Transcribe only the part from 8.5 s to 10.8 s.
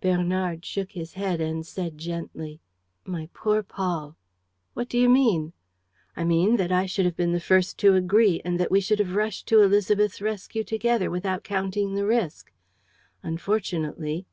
that we should have rushed to Élisabeth's rescue